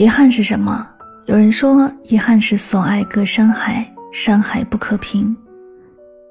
[0.00, 0.88] 遗憾是什么？
[1.26, 5.36] 有人说，遗憾是所爱隔山海，山海不可平；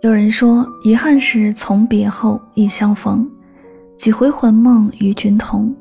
[0.02, 3.30] 有人说，遗憾是从别后亦相逢，
[3.96, 5.72] 几回魂梦与君同。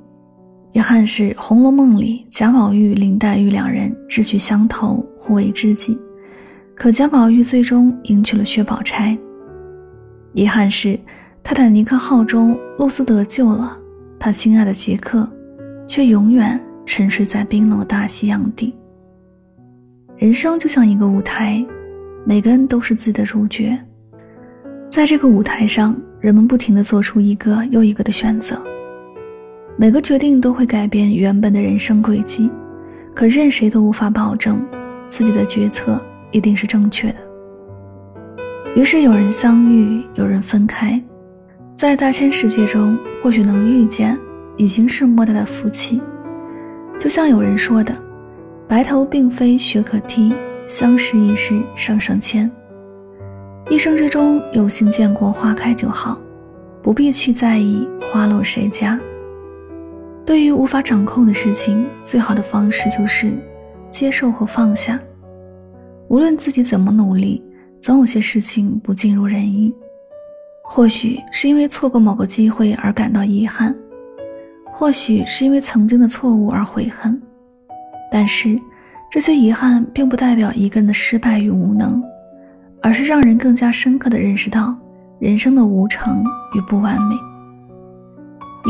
[0.74, 5.98] 遗憾是《红楼梦》里贾宝玉、林黛玉两人志趣相投，互为知己，
[6.76, 9.16] 可贾宝玉最终迎娶了薛宝钗。
[10.34, 11.00] 遗憾是
[11.42, 13.78] 泰坦尼克号中露丝得救了，
[14.20, 15.26] 他心爱的杰克，
[15.86, 16.62] 却永远。
[16.88, 18.74] 沉睡在冰冷的大西洋底。
[20.16, 21.65] 人生就像一个舞台，
[22.24, 23.79] 每个人都是自己的主角。
[24.91, 28.60] 在这个舞台上，人们不停地做出一个又一个的选择，
[29.77, 32.51] 每个决定都会改变原本的人生轨迹。
[33.15, 34.65] 可任谁都无法保证
[35.09, 37.16] 自己的决策一定是正确的。
[38.74, 41.02] 于是有人相遇，有人分开，
[41.74, 44.18] 在大千世界中，或许能遇见，
[44.57, 46.01] 已经是莫大的福气。
[46.98, 47.95] 就像有人说的，
[48.66, 50.35] 白头并非雪可替，
[50.66, 52.51] 相识已是上上签。
[53.71, 56.21] 一生之中有幸见过花开就好，
[56.82, 58.99] 不必去在意花落谁家。
[60.26, 63.32] 对于无法掌控的事情，最好的方式就是
[63.88, 64.98] 接受和放下。
[66.08, 67.42] 无论自己怎么努力，
[67.78, 69.72] 总有些事情不尽如人意。
[70.62, 73.74] 或许是因为错过某个机会而感到遗憾。
[74.78, 77.20] 或许是因为曾经的错误而悔恨，
[78.12, 78.56] 但是
[79.10, 82.00] 这些遗憾并不代表一个人的失败与无能，
[82.80, 84.72] 而是让人更加深刻的认识到
[85.18, 86.22] 人生的无常
[86.54, 87.16] 与不完美。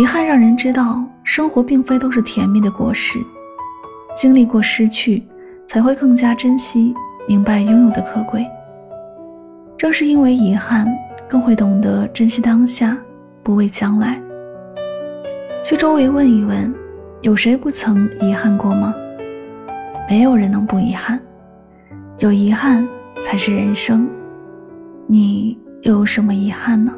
[0.00, 3.18] 遗憾让人知道生活并非都是甜蜜的果实，
[4.16, 5.22] 经历过失去，
[5.68, 6.94] 才会更加珍惜，
[7.28, 8.46] 明白拥有的可贵。
[9.76, 10.88] 正是因为遗憾，
[11.28, 12.96] 更会懂得珍惜当下，
[13.42, 14.18] 不畏将来。
[15.68, 16.74] 去周围问一问，
[17.20, 18.94] 有谁不曾遗憾过吗？
[20.08, 21.20] 没有人能不遗憾，
[22.20, 22.88] 有遗憾
[23.20, 24.08] 才是人生。
[25.06, 26.90] 你又有什么遗憾呢？